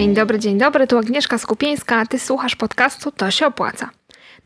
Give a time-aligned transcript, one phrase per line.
[0.00, 3.90] Dzień dobry, dzień dobry, tu Agnieszka Skupieńska, a ty słuchasz podcastu To się opłaca.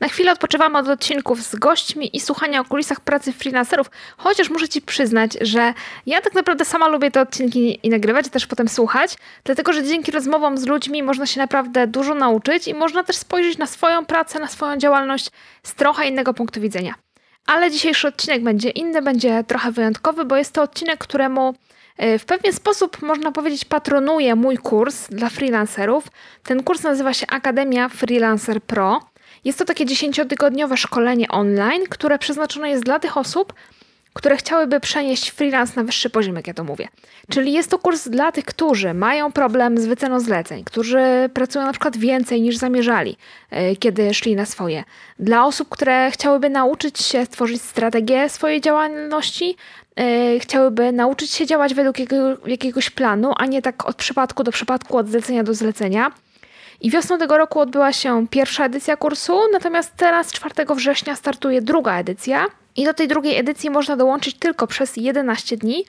[0.01, 4.69] Na chwilę odpoczywamy od odcinków z gośćmi i słuchania o kulisach pracy freelancerów, chociaż muszę
[4.69, 5.75] Ci przyznać, że
[6.07, 9.85] ja tak naprawdę sama lubię te odcinki i nagrywać, i też potem słuchać, dlatego że
[9.85, 14.07] dzięki rozmowom z ludźmi można się naprawdę dużo nauczyć i można też spojrzeć na swoją
[14.07, 15.30] pracę, na swoją działalność
[15.62, 16.95] z trochę innego punktu widzenia.
[17.47, 21.55] Ale dzisiejszy odcinek będzie inny, będzie trochę wyjątkowy, bo jest to odcinek, któremu
[21.97, 26.05] e, w pewien sposób, można powiedzieć, patronuje mój kurs dla freelancerów.
[26.43, 29.01] Ten kurs nazywa się Akademia Freelancer Pro.
[29.45, 33.52] Jest to takie dziesięciotygodniowe szkolenie online, które przeznaczone jest dla tych osób,
[34.14, 36.88] które chciałyby przenieść freelance na wyższy poziom, jak ja to mówię.
[37.30, 41.73] Czyli jest to kurs dla tych, którzy mają problem z wyceną zleceń, którzy pracują na
[41.73, 43.16] przykład więcej niż zamierzali,
[43.50, 44.84] e, kiedy szli na swoje.
[45.18, 49.56] Dla osób, które chciałyby nauczyć się stworzyć strategię swojej działalności,
[49.96, 51.96] e, chciałyby nauczyć się działać według
[52.46, 56.10] jakiegoś planu, a nie tak od przypadku do przypadku, od zlecenia do zlecenia.
[56.80, 61.99] I wiosną tego roku odbyła się pierwsza edycja kursu, natomiast teraz 4 września startuje druga
[61.99, 62.47] edycja.
[62.77, 65.84] I do tej drugiej edycji można dołączyć tylko przez 11 dni,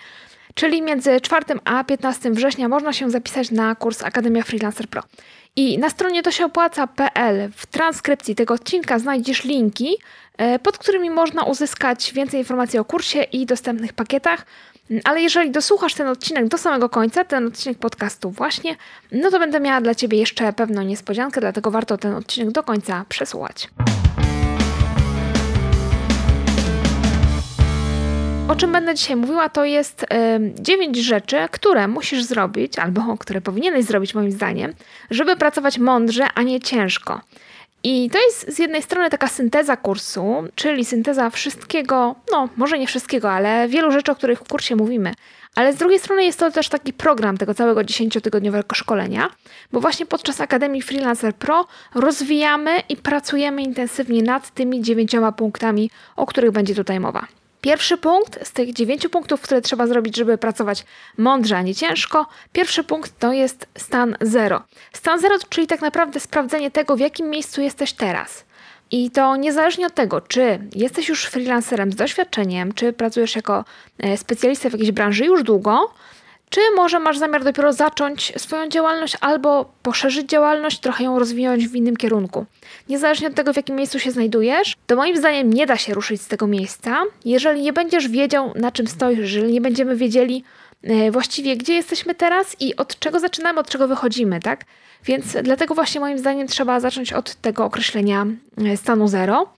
[0.54, 5.02] czyli między 4 a 15 września można się zapisać na kurs Akademia Freelancer Pro.
[5.56, 9.98] I na stronie to się opłaca.pl w transkrypcji tego odcinka znajdziesz linki,
[10.38, 14.46] e, pod którymi można uzyskać więcej informacji o kursie i dostępnych pakietach.
[15.04, 18.76] Ale jeżeli dosłuchasz ten odcinek do samego końca, ten odcinek podcastu właśnie,
[19.12, 23.06] no to będę miała dla Ciebie jeszcze pewną niespodziankę, dlatego warto ten odcinek do końca
[23.10, 23.70] przesłuchać.
[28.48, 30.06] O czym będę dzisiaj mówiła, to jest y,
[30.60, 34.74] 9 rzeczy, które musisz zrobić, albo które powinieneś zrobić moim zdaniem,
[35.12, 37.22] żeby pracować mądrze, a nie ciężko.
[37.88, 42.88] I to jest z jednej strony taka synteza kursu, czyli synteza wszystkiego, no może nie
[42.88, 45.14] wszystkiego, ale wielu rzeczy, o których w kursie mówimy.
[45.56, 49.30] Ale z drugiej strony jest to też taki program tego całego 10-tygodniowego szkolenia,
[49.72, 56.26] bo właśnie podczas Akademii Freelancer Pro rozwijamy i pracujemy intensywnie nad tymi dziewięcioma punktami, o
[56.26, 57.28] których będzie tutaj mowa.
[57.66, 60.86] Pierwszy punkt z tych dziewięciu punktów, które trzeba zrobić, żeby pracować
[61.18, 64.64] mądrze, a nie ciężko, pierwszy punkt to jest stan zero.
[64.94, 68.46] Stan zero, czyli tak naprawdę sprawdzenie tego, w jakim miejscu jesteś teraz.
[68.92, 73.66] I to niezależnie od tego, czy jesteś już freelancerem z doświadczeniem, czy pracujesz jako
[74.00, 75.94] e, specjalista w jakiejś branży już długo,
[76.50, 81.76] czy może masz zamiar dopiero zacząć swoją działalność albo poszerzyć działalność, trochę ją rozwinąć w
[81.76, 82.46] innym kierunku?
[82.90, 86.22] Niezależnie od tego, w jakim miejscu się znajdujesz, to moim zdaniem nie da się ruszyć
[86.22, 90.44] z tego miejsca, jeżeli nie będziesz wiedział, na czym stoisz, jeżeli nie będziemy wiedzieli
[90.84, 94.66] e, właściwie, gdzie jesteśmy teraz i od czego zaczynamy, od czego wychodzimy, tak?
[95.06, 98.26] Więc dlatego właśnie moim zdaniem trzeba zacząć od tego określenia
[98.66, 99.54] e, stanu zero.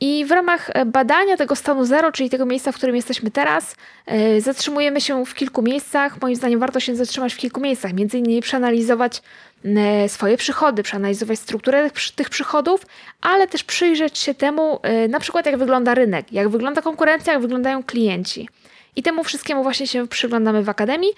[0.00, 3.74] I w ramach e, badania tego stanu zero, czyli tego miejsca, w którym jesteśmy teraz,
[4.06, 6.20] yy, zatrzymujemy się w kilku miejscach.
[6.20, 7.92] Moim zdaniem warto się zatrzymać w kilku miejscach.
[7.92, 9.22] Między innymi przeanalizować
[9.64, 9.72] yy,
[10.08, 12.86] swoje przychody, przeanalizować strukturę tych, przychodów,
[13.20, 17.82] ale też przyjrzeć się temu, na przykład jak wygląda rynek, jak wygląda konkurencja, jak wyglądają
[17.82, 18.48] klienci.
[18.96, 21.10] I temu wszystkiemu właśnie się przyglądamy w Akademii.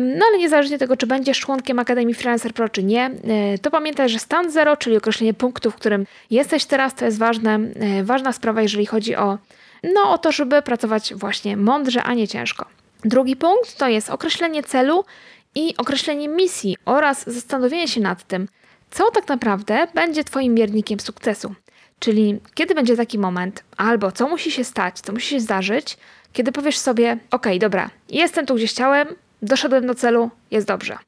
[0.00, 3.70] No ale niezależnie od tego, czy będziesz członkiem Akademii Freelancer Pro, czy nie, e, to
[3.70, 8.04] pamiętaj, że stan zero, czyli określenie punktu, w którym jesteś teraz, to jest ważne, e,
[8.04, 9.38] ważna sprawa, jeżeli chodzi o,
[9.94, 12.66] no, o to, żeby pracować właśnie mądrze, a nie ciężko.
[13.04, 15.04] Drugi punkt to jest określenie celu
[15.54, 18.48] i określenie misji oraz zastanowienie się nad tym,
[18.90, 21.54] co tak naprawdę będzie Twoim miernikiem sukcesu.
[21.98, 25.96] Czyli kiedy będzie taki moment, albo co musi się stać, co musi się zdarzyć,
[26.32, 29.08] kiedy powiesz sobie: OK, dobra, jestem tu gdzie chciałem,
[29.42, 30.98] doszedłem do celu, jest dobrze.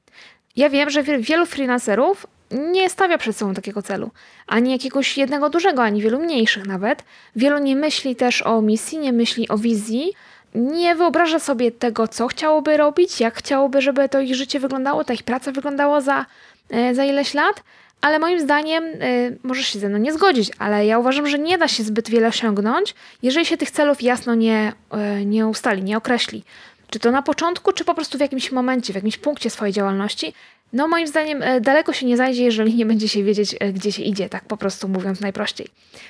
[0.57, 4.11] Ja wiem, że wielu freelancerów nie stawia przed sobą takiego celu,
[4.47, 7.05] ani jakiegoś jednego dużego, ani wielu mniejszych nawet.
[7.37, 10.13] Wielu nie myśli też o misji, nie myśli o wizji,
[10.55, 15.15] nie wyobraża sobie tego, co chciałoby robić, jak chciałoby, żeby to ich życie wyglądało, ta
[15.15, 16.27] ich praca wyglądała za,
[16.71, 17.63] e, za ileś lat.
[18.01, 21.59] Ale moim zdaniem, y, możesz się ze mną nie zgodzić, ale ja uważam, że nie
[21.59, 24.73] da się zbyt wiele osiągnąć, jeżeli się tych celów jasno nie,
[25.21, 26.45] y, nie ustali, nie określi.
[26.91, 30.35] Czy to na początku, czy po prostu w jakimś momencie, w jakimś punkcie swojej działalności.
[30.73, 34.03] No, moim zdaniem, y, daleko się nie zajdzie, jeżeli nie będzie się wiedzieć, gdzie się
[34.03, 35.69] idzie, tak po prostu mówiąc najprościej.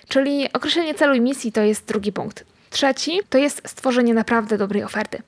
[0.08, 2.44] Czyli określenie celu i misji to jest drugi punkt.
[2.70, 5.22] Trzeci to jest stworzenie naprawdę dobrej oferty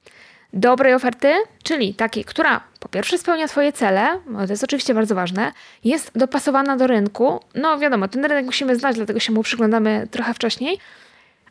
[0.52, 5.52] dobrej oferty, czyli takiej, która po pierwsze spełnia Twoje cele, to jest oczywiście bardzo ważne,
[5.84, 7.40] jest dopasowana do rynku.
[7.54, 10.78] No wiadomo, ten rynek musimy znać, dlatego się mu przyglądamy trochę wcześniej,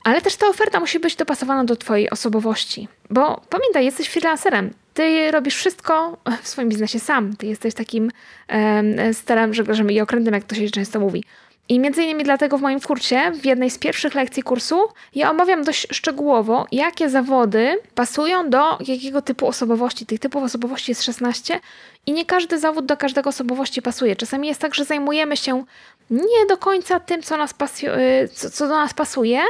[0.04, 2.88] ale też ta oferta musi być dopasowana do Twojej osobowości.
[3.10, 4.74] Bo pamiętaj, jesteś freelancerem.
[4.94, 7.36] Ty robisz wszystko w swoim biznesie sam.
[7.36, 8.12] Ty jesteś takim
[8.50, 11.24] um, starym żeglarzem i okrętem, jak to się często mówi.
[11.70, 15.64] I między innymi dlatego w moim kursie, w jednej z pierwszych lekcji kursu, ja omawiam
[15.64, 20.06] dość szczegółowo, jakie zawody pasują do jakiego typu osobowości.
[20.06, 21.60] Tych typów osobowości jest 16
[22.06, 24.16] i nie każdy zawód do każdego osobowości pasuje.
[24.16, 25.64] Czasami jest tak, że zajmujemy się
[26.10, 29.42] nie do końca tym, co, nas y, co, co do nas pasuje,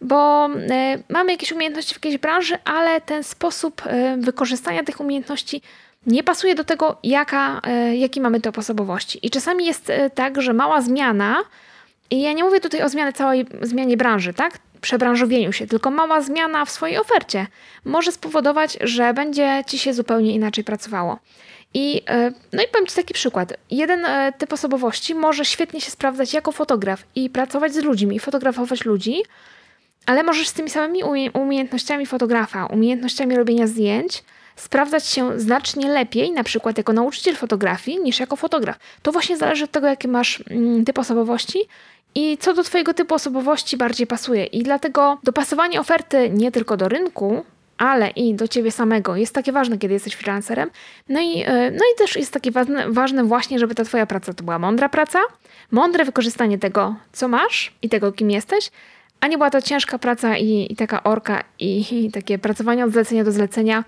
[0.00, 5.62] bo y, mamy jakieś umiejętności w jakiejś branży, ale ten sposób y, wykorzystania tych umiejętności
[6.06, 9.18] nie pasuje do tego, jaka, e, jaki mamy typ osobowości.
[9.22, 11.36] I czasami jest e, tak, że mała zmiana,
[12.10, 14.58] i ja nie mówię tutaj o zmianie całej zmianie branży, tak?
[14.80, 17.46] Przebranżowieniu się, tylko mała zmiana w swojej ofercie
[17.84, 21.18] może spowodować, że będzie ci się zupełnie inaczej pracowało.
[21.74, 23.52] I, e, no i powiem Ci taki przykład.
[23.70, 24.06] Jeden
[24.38, 29.22] typ osobowości może świetnie się sprawdzać jako fotograf i pracować z ludźmi, i fotografować ludzi,
[30.08, 31.02] ale możesz z tymi samymi
[31.34, 34.24] umiejętnościami fotografa, umiejętnościami robienia zdjęć,
[34.56, 38.78] sprawdzać się znacznie lepiej, na przykład jako nauczyciel fotografii, niż jako fotograf.
[39.02, 41.58] To właśnie zależy od tego, jaki masz mm, typ osobowości
[42.14, 44.44] i co do Twojego typu osobowości bardziej pasuje.
[44.44, 47.44] I dlatego dopasowanie oferty nie tylko do rynku,
[47.78, 50.70] ale i do ciebie samego jest takie ważne, kiedy jesteś freelancerem.
[51.08, 54.34] No i, e, no i też jest takie ważne, ważne właśnie, żeby ta Twoja praca
[54.34, 55.18] to była mądra praca,
[55.70, 58.70] mądre wykorzystanie tego, co masz i tego, kim jesteś,
[59.20, 62.92] a nie była to ciężka praca i, i taka orka i, i takie pracowanie od
[62.92, 63.84] zlecenia do zlecenia,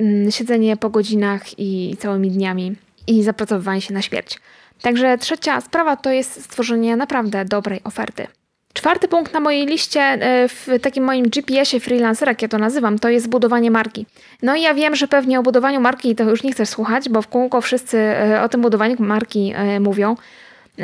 [0.00, 2.76] Mm, siedzenie po godzinach i całymi dniami
[3.06, 4.38] i zapracowywanie się na śmierć.
[4.82, 8.26] Także trzecia sprawa to jest stworzenie naprawdę dobrej oferty.
[8.72, 12.98] Czwarty punkt na mojej liście e, w takim moim GPS-ie freelancera, jak ja to nazywam,
[12.98, 14.06] to jest budowanie marki.
[14.42, 17.22] No i ja wiem, że pewnie o budowaniu marki to już nie chcesz słuchać, bo
[17.22, 20.16] w kółko wszyscy e, o tym budowaniu marki e, mówią,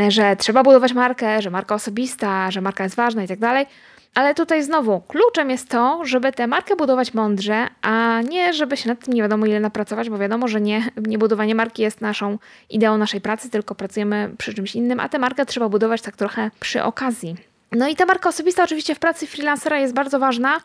[0.08, 3.66] że trzeba budować markę, że marka osobista, że marka jest ważna i tak dalej.
[4.14, 8.88] Ale tutaj znowu kluczem jest to, żeby tę markę budować mądrze, a nie żeby się
[8.88, 12.38] nad tym nie wiadomo ile napracować, bo wiadomo, że nie, nie budowanie marki jest naszą
[12.70, 16.50] ideą naszej pracy, tylko pracujemy przy czymś innym, a tę markę trzeba budować tak trochę
[16.60, 17.36] przy okazji.
[17.72, 20.60] No i ta marka osobista oczywiście w pracy freelancera jest bardzo ważna,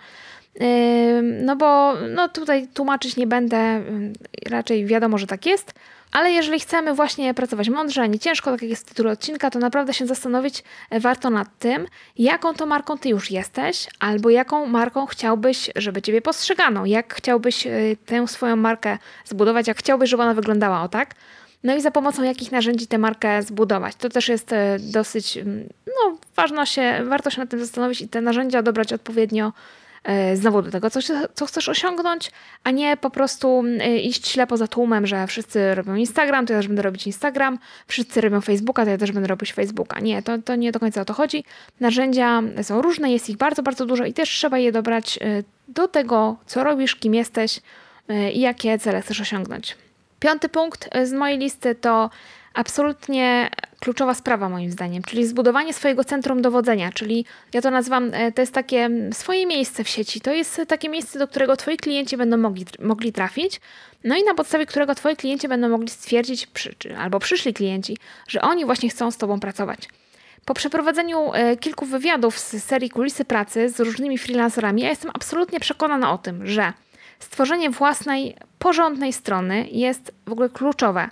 [1.42, 3.82] no bo no tutaj tłumaczyć nie będę,
[4.50, 5.74] raczej wiadomo, że tak jest.
[6.12, 9.60] Ale jeżeli chcemy właśnie pracować mądrze, a nie ciężko, tak jak jest tytuł odcinka, to
[9.60, 11.88] naprawdę się zastanowić e, warto nad tym,
[12.18, 17.68] jaką to marką ty już jesteś, albo jaką marką chciałbyś, żeby ciebie postrzegano, jak chciałbyś
[17.68, 17.72] e,
[18.06, 21.16] tę swoją markę zbudować, jak chciałbyś, żeby ona wyglądała, o tak?
[21.64, 23.96] No i za pomocą jakich narzędzi tę markę zbudować.
[23.96, 25.40] To też jest e, dosyć,
[25.88, 29.54] no, ważno się, warto się nad tym zastanowić i te narzędzia dobrać odpowiednio
[30.34, 31.00] znowu do tego, co,
[31.34, 32.32] co chcesz osiągnąć,
[32.64, 36.60] a nie po prostu e, iść ślepo za tłumem, że wszyscy robią Instagram, to ja
[36.60, 40.00] też będę robić Instagram, wszyscy robią Facebooka, to ja też będę robić Facebooka.
[40.00, 41.44] Nie, to, to nie do końca o to chodzi.
[41.80, 45.88] Narzędzia są różne, jest ich bardzo, bardzo dużo i też trzeba je dobrać e, do
[45.88, 47.60] tego, co robisz, kim jesteś
[48.34, 49.78] i jakie cele chcesz osiągnąć.
[50.20, 52.10] Piąty punkt z mojej listy to
[52.58, 53.50] absolutnie
[53.80, 58.42] kluczowa sprawa moim zdaniem, czyli zbudowanie swojego centrum dowodzenia, czyli ja to nazywam, e, to
[58.42, 62.38] jest takie swoje miejsce w sieci, to jest takie miejsce, do którego twoi klienci będą
[62.38, 63.62] mogli, mogli trafić,
[64.04, 68.42] no i na podstawie którego twoi klienci będą mogli stwierdzić, przy, albo przyszli klienci, że
[68.42, 69.80] oni właśnie chcą z tobą pracować.
[70.46, 75.60] Po przeprowadzeniu e, kilku wywiadów z serii Kulisy Pracy z różnymi freelancerami, ja jestem absolutnie
[75.60, 76.74] przekonana o tym, że
[77.20, 81.10] stworzenie własnej, porządnej strony jest w ogóle kluczowe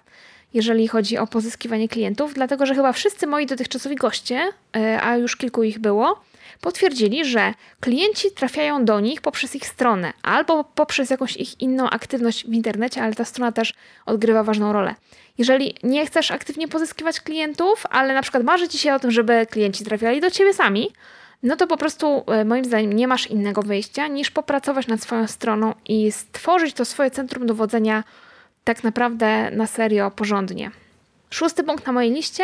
[0.56, 4.42] jeżeli chodzi o pozyskiwanie klientów, dlatego że chyba wszyscy moi dotychczasowi goście,
[4.76, 6.22] e, a już kilku ich było,
[6.62, 12.48] potwierdzili, że klienci trafiają do nich poprzez ich stronę albo poprzez jakąś ich inną aktywność
[12.48, 13.74] w internecie, ale ta strona też
[14.06, 14.96] odgrywa ważną rolę.
[15.38, 19.46] Jeżeli nie chcesz aktywnie pozyskiwać klientów, ale na przykład marzy ci się o tym, żeby
[19.50, 20.92] klienci trafiali do ciebie sami,
[21.44, 25.28] no to po prostu e, moim zdaniem nie masz innego wyjścia niż popracować nad swoją
[25.28, 28.04] stroną i stworzyć to swoje centrum dowodzenia
[28.66, 30.72] tak naprawdę na serio porządnie.
[31.30, 32.44] Szósty punkt na mojej liście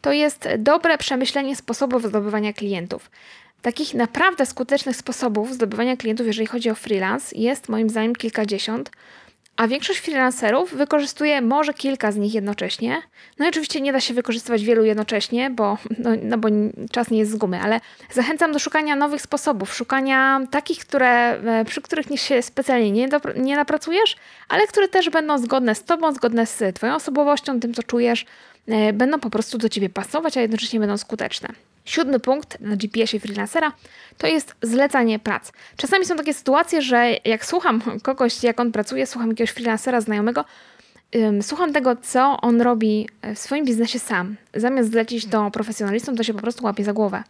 [0.00, 3.10] to jest dobre przemyślenie sposobów zdobywania klientów.
[3.62, 8.90] Takich naprawdę skutecznych sposobów zdobywania klientów, jeżeli chodzi o freelance, jest moim zdaniem kilkadziesiąt
[9.56, 13.02] a większość freelancerów wykorzystuje może kilka z nich jednocześnie.
[13.38, 16.48] No i oczywiście nie da się wykorzystywać wielu jednocześnie, bo, no, no bo
[16.90, 17.80] czas nie jest z gumy, ale
[18.12, 23.08] zachęcam do szukania nowych sposobów, szukania takich, które, e, przy których nie się specjalnie nie,
[23.08, 24.16] do, nie napracujesz,
[24.48, 28.26] ale które też będą zgodne z Tobą, zgodne z Twoją osobowością, tym co czujesz,
[28.68, 31.48] e, będą po prostu do Ciebie pasować, a jednocześnie będą skuteczne.
[31.90, 33.72] Siódmy punkt na GPS-ie freelancera
[34.18, 35.52] to jest zlecanie prac.
[35.76, 40.44] Czasami są takie sytuacje, że jak słucham kogoś, jak on pracuje, słucham jakiegoś freelancera znajomego,
[41.42, 44.36] słucham tego, co on robi w swoim biznesie sam.
[44.54, 47.22] Zamiast zlecić to profesjonalistom, to się po prostu łapie za głowę.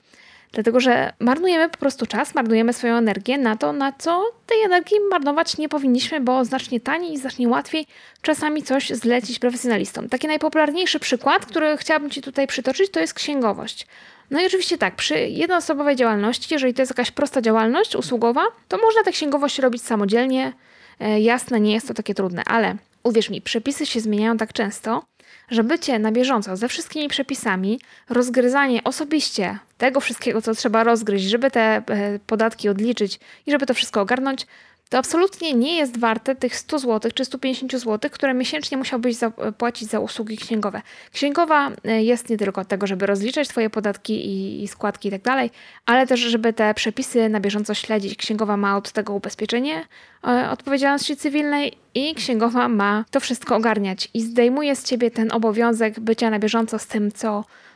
[0.53, 4.97] Dlatego, że marnujemy po prostu czas, marnujemy swoją energię na to, na co tej energii
[5.11, 7.87] marnować nie powinniśmy, bo znacznie taniej i znacznie łatwiej
[8.23, 10.09] czasami coś zlecić profesjonalistom.
[10.09, 13.87] Taki najpopularniejszy przykład, który chciałabym Ci tutaj przytoczyć, to jest księgowość.
[14.31, 18.79] No i oczywiście tak, przy jednoosobowej działalności, jeżeli to jest jakaś prosta działalność usługowa, to
[18.79, 20.53] można tę księgowość robić samodzielnie.
[21.01, 25.03] E, jasne, nie jest to takie trudne, ale uwierz mi, przepisy się zmieniają tak często,
[25.51, 31.51] że bycie na bieżąco ze wszystkimi przepisami, rozgryzanie osobiście tego wszystkiego, co trzeba rozgryźć, żeby
[31.51, 31.83] te e,
[32.27, 34.47] podatki odliczyć i żeby to wszystko ogarnąć,
[34.91, 39.89] to absolutnie nie jest warte tych 100 zł czy 150 zł, które miesięcznie musiałbyś zapłacić
[39.89, 40.83] za usługi księgowe.
[41.13, 45.51] Księgowa e, jest nie tylko tego, żeby rozliczać Twoje podatki i, i składki i tak
[45.87, 48.17] ale też, żeby te przepisy na bieżąco śledzić.
[48.17, 49.87] Księgowa ma od tego ubezpieczenie
[50.27, 56.01] e, odpowiedzialności cywilnej i księgowa ma to wszystko ogarniać i zdejmuje z Ciebie ten obowiązek
[56.01, 57.70] bycia na bieżąco z tym, co E,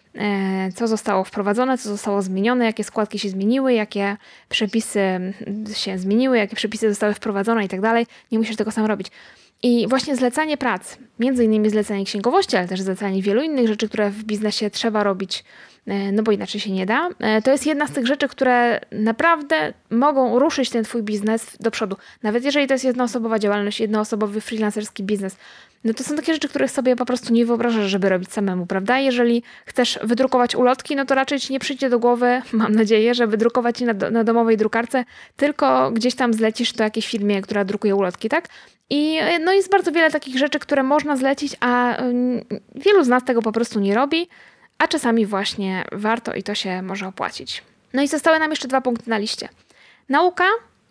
[0.75, 4.17] co zostało wprowadzone, co zostało zmienione, jakie składki się zmieniły, jakie
[4.49, 5.01] przepisy
[5.75, 8.07] się zmieniły, jakie przepisy zostały wprowadzone i tak dalej.
[8.33, 9.11] Nie musisz tego sam robić.
[9.63, 14.11] I właśnie zlecanie prac, między innymi zlecanie księgowości, ale też zlecanie wielu innych rzeczy, które
[14.11, 15.45] w biznesie trzeba robić, e,
[15.87, 17.09] no bo inaczej się nie da.
[17.21, 21.71] E, to jest jedna z tych rzeczy, które naprawdę mogą ruszyć ten twój biznes do
[21.71, 21.97] przodu.
[22.23, 25.37] Nawet jeżeli to jest jednoosobowa działalność, jednoosobowy freelancerski biznes,
[25.85, 28.99] no to są takie rzeczy, których sobie po prostu nie wyobrażasz, żeby robić samemu, prawda?
[28.99, 33.27] Jeżeli chcesz wydrukować ulotki, no to raczej ci nie przyjdzie do głowy, mam nadzieję, że
[33.27, 35.05] wydrukować je na, na domowej drukarce,
[35.37, 38.49] tylko gdzieś tam zlecisz to jakiejś firmie, która drukuje ulotki, tak?
[38.91, 43.25] I no jest bardzo wiele takich rzeczy, które można zlecić, a mm, wielu z nas
[43.25, 44.29] tego po prostu nie robi,
[44.79, 47.63] a czasami właśnie warto i to się może opłacić.
[47.93, 49.49] No i zostały nam jeszcze dwa punkty na liście.
[50.09, 50.45] Nauka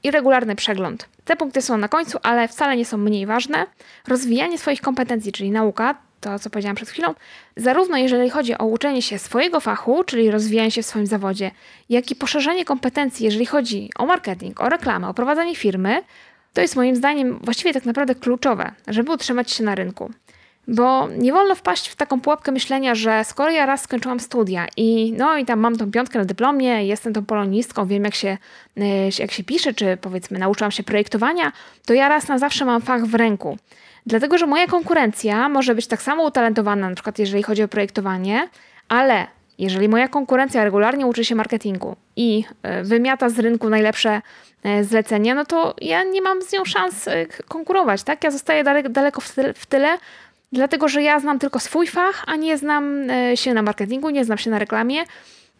[0.03, 1.09] i regularny przegląd.
[1.25, 3.65] Te punkty są na końcu, ale wcale nie są mniej ważne.
[4.07, 7.13] Rozwijanie swoich kompetencji, czyli nauka, to co powiedziałam przed chwilą,
[7.57, 11.51] zarówno jeżeli chodzi o uczenie się swojego fachu, czyli rozwijanie się w swoim zawodzie,
[11.89, 16.03] jak i poszerzanie kompetencji, jeżeli chodzi o marketing, o reklamę, o prowadzenie firmy,
[16.53, 20.11] to jest moim zdaniem właściwie tak naprawdę kluczowe, żeby utrzymać się na rynku.
[20.67, 25.13] Bo nie wolno wpaść w taką pułapkę myślenia, że skoro ja raz skończyłam studia i
[25.17, 28.37] no i tam mam tą piątkę na dyplomie, jestem tą polonistką, wiem jak się,
[28.77, 28.83] e,
[29.19, 31.51] jak się pisze, czy powiedzmy nauczyłam się projektowania,
[31.85, 33.57] to ja raz na zawsze mam fach w ręku.
[34.05, 38.49] Dlatego, że moja konkurencja może być tak samo utalentowana, na przykład jeżeli chodzi o projektowanie,
[38.89, 39.27] ale
[39.57, 44.21] jeżeli moja konkurencja regularnie uczy się marketingu i e, wymiata z rynku najlepsze
[44.63, 47.09] e, zlecenia, no to ja nie mam z nią szans
[47.47, 48.23] konkurować, tak?
[48.23, 49.21] Ja zostaję daleko
[49.55, 49.97] w tyle,
[50.53, 54.25] dlatego że ja znam tylko swój fach, a nie znam e, się na marketingu, nie
[54.25, 55.03] znam się na reklamie.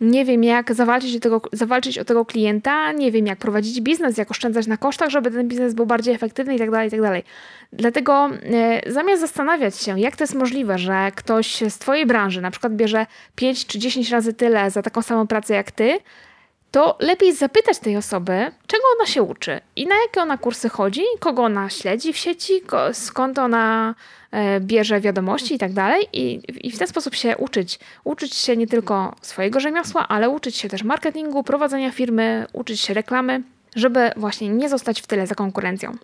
[0.02, 4.18] Nie wiem, jak zawalczyć o, tego, zawalczyć o tego klienta, nie wiem, jak prowadzić biznes,
[4.18, 6.72] jak oszczędzać na kosztach, żeby ten biznes był bardziej efektywny itd.
[6.72, 7.10] Tak itd.
[7.10, 7.26] Tak
[7.74, 12.52] Dlatego e, zamiast zastanawiać się, jak to jest możliwe, że ktoś z Twojej branży na
[12.52, 16.00] przykład bierze 5 czy 10 razy tyle za taką samą pracę jak Ty,
[16.74, 21.01] to lepiej zapytać tej osoby, czego ona się uczy i na jakie ona kursy chodzi,
[21.20, 22.53] kogo ona śledzi w sieci,
[22.94, 23.96] skąd ona
[24.32, 26.08] e, bierze wiadomości i tak dalej.
[26.13, 27.80] I w ten sposób się uczyć.
[28.03, 32.94] Uczyć się nie tylko swojego rzemiosła, ale uczyć się też marketingu, prowadzenia firmy, uczyć się
[32.94, 33.42] reklamy,
[33.75, 35.98] żeby właśnie nie zostać w tyle za konkurencją.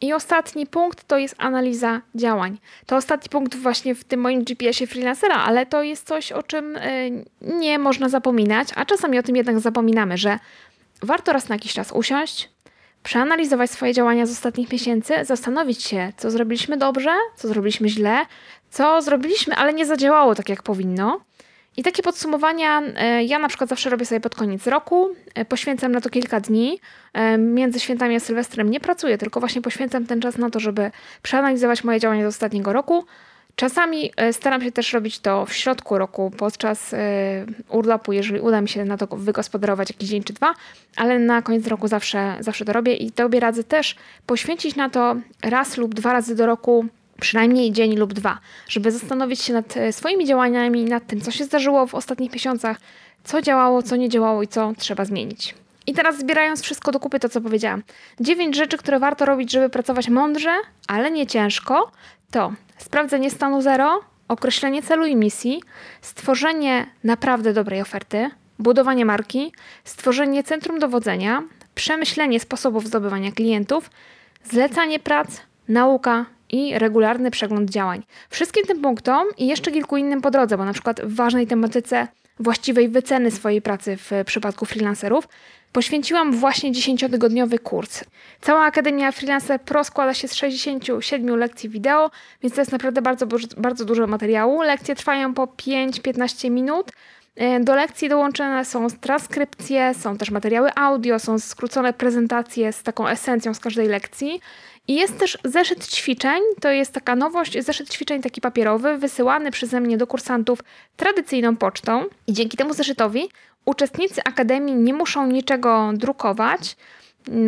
[0.00, 2.58] I ostatni punkt to jest analiza działań.
[2.86, 6.76] To ostatni punkt właśnie w tym moim GPS-ie freelancera, ale to jest coś, o czym
[6.76, 7.10] e,
[7.40, 10.38] nie można zapominać, a czasami o tym jednak zapominamy, że
[11.02, 12.50] warto raz na jakiś czas usiąść,
[13.02, 18.26] przeanalizować swoje działania z ostatnich miesięcy, zastanowić się, co zrobiliśmy dobrze, co zrobiliśmy źle,
[18.70, 21.20] co zrobiliśmy, ale nie zadziałało tak, jak powinno
[21.76, 25.08] i takie podsumowania e, ja na przykład zawsze robię sobie pod koniec roku.
[25.34, 26.80] E, poświęcam na to kilka dni.
[27.12, 30.90] E, między świętami a Sylwestrem nie pracuję, tylko właśnie poświęcam ten czas na to, żeby
[31.22, 33.04] przeanalizować moje działania z ostatniego roku.
[33.56, 36.94] Czasami staram się też robić to w środku roku, podczas
[37.68, 40.54] urlopu, jeżeli uda mi się na to wygospodarować jakiś dzień czy dwa,
[40.96, 45.16] ale na koniec roku zawsze, zawsze to robię i Tobie radzę też poświęcić na to
[45.42, 46.86] raz lub dwa razy do roku
[47.20, 51.44] przynajmniej dzień lub dwa, żeby zastanowić się nad e, swoimi działaniami, nad tym, co się
[51.44, 52.80] zdarzyło w ostatnich miesiącach,
[53.24, 55.54] co działało, co nie działało i co trzeba zmienić.
[55.86, 57.82] I teraz zbierając wszystko do kupy, to co powiedziałam.
[58.20, 60.50] Dziewięć rzeczy, które warto robić, żeby pracować mądrze,
[60.88, 61.90] ale nie ciężko,
[62.30, 65.62] to sprawdzenie stanu zero, określenie celu i misji,
[66.00, 69.52] stworzenie naprawdę dobrej oferty, budowanie marki,
[69.84, 71.42] stworzenie centrum dowodzenia,
[71.74, 73.90] przemyślenie sposobów zdobywania klientów,
[74.44, 75.28] zlecanie prac,
[75.68, 78.02] nauka, i regularny przegląd działań.
[78.30, 82.08] Wszystkim tym punktom i jeszcze kilku innym po drodze, bo na przykład w ważnej tematyce
[82.40, 85.28] właściwej wyceny swojej pracy w przypadku freelancerów
[85.72, 88.04] poświęciłam właśnie 10-tygodniowy kurs.
[88.40, 92.10] Cała Akademia Freelancer Pro składa się z 67 lekcji wideo,
[92.42, 93.26] więc to jest naprawdę bardzo,
[93.56, 94.62] bardzo dużo materiału.
[94.62, 96.92] Lekcje trwają po 5-15 minut.
[97.36, 103.08] E, do lekcji dołączone są transkrypcje, są też materiały audio, są skrócone prezentacje z taką
[103.08, 104.40] esencją z każdej lekcji.
[104.88, 109.80] I jest też zeszyt ćwiczeń, to jest taka nowość, zeszyt ćwiczeń taki papierowy, wysyłany przeze
[109.80, 110.58] mnie do kursantów
[110.96, 112.04] tradycyjną pocztą.
[112.26, 113.28] I dzięki temu zeszytowi
[113.64, 116.76] uczestnicy Akademii nie muszą niczego drukować,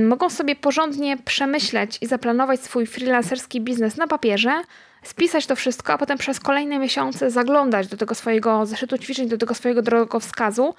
[0.09, 4.63] mogą sobie porządnie przemyśleć i zaplanować swój freelancerski biznes na papierze,
[5.03, 9.39] spisać to wszystko, a potem przez kolejne miesiące zaglądać do tego swojego zeszytu ćwiczeń, do
[9.39, 10.75] tego swojego drogowskazu.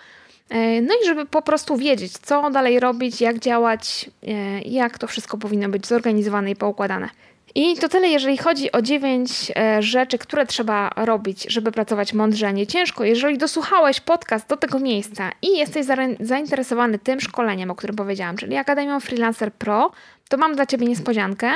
[0.49, 5.07] E, no i żeby po prostu wiedzieć, co dalej robić, jak działać, e, jak to
[5.07, 7.09] wszystko powinno być zorganizowane i poukładane.
[7.55, 12.47] I to tyle, jeżeli chodzi o dziewięć e, rzeczy, które trzeba robić, żeby pracować mądrze,
[12.47, 13.03] a nie ciężko.
[13.03, 15.85] Jeżeli dosłuchałeś podcast do tego miejsca i jesteś
[16.19, 19.91] zainteresowany tym szkoleniem, o którym powiedziałam, czyli Akademią Freelancer Pro,
[20.29, 21.51] to mam dla Ciebie niespodziankę.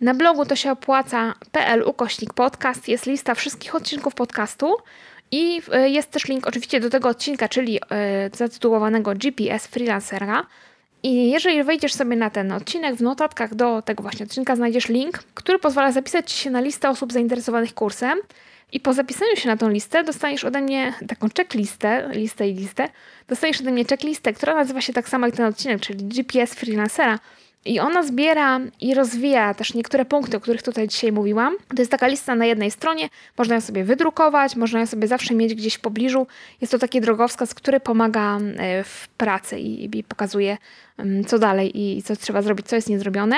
[0.00, 2.88] Na blogu to się opłaca.pl ukośnik podcast.
[2.88, 4.76] Jest lista wszystkich odcinków podcastu
[5.30, 10.46] i e, jest też link oczywiście do tego odcinka, czyli e, zatytułowanego GPS Freelancera.
[11.02, 15.18] I jeżeli wejdziesz sobie na ten odcinek, w notatkach do tego właśnie odcinka znajdziesz link,
[15.34, 18.18] który pozwala zapisać się na listę osób zainteresowanych kursem.
[18.72, 22.88] I po zapisaniu się na tą listę dostaniesz ode mnie taką checklistę, listę i listę.
[23.28, 27.18] Dostaniesz ode mnie checklistę, która nazywa się tak samo jak ten odcinek, czyli GPS freelancera.
[27.64, 31.56] I ona zbiera i rozwija też niektóre punkty, o których tutaj dzisiaj mówiłam.
[31.76, 35.34] To jest taka lista na jednej stronie, można ją sobie wydrukować, można ją sobie zawsze
[35.34, 36.26] mieć gdzieś w pobliżu.
[36.60, 40.58] Jest to taki drogowskaz, który pomaga e, w pracy i, i pokazuje,
[40.98, 43.36] mm, co dalej i co trzeba zrobić, co jest niezrobione.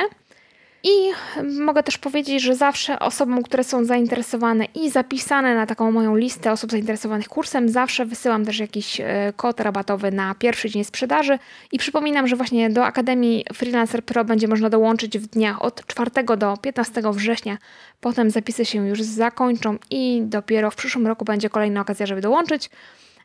[0.84, 1.12] I
[1.60, 6.52] mogę też powiedzieć, że zawsze osobom, które są zainteresowane i zapisane na taką moją listę
[6.52, 11.38] osób zainteresowanych kursem, zawsze wysyłam też jakiś e, kod rabatowy na pierwszy dzień sprzedaży.
[11.72, 16.10] I przypominam, że właśnie do Akademii Freelancer Pro będzie można dołączyć w dniach od 4
[16.36, 17.58] do 15 września.
[18.00, 22.70] Potem zapisy się już zakończą i dopiero w przyszłym roku będzie kolejna okazja, żeby dołączyć.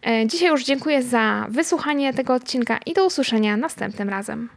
[0.08, 4.50] E, dzisiaj już dziękuję za wysłuchanie tego odcinka i do usłyszenia następnym razem.